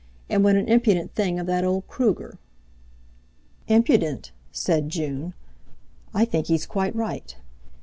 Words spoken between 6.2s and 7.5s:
think he's quite right.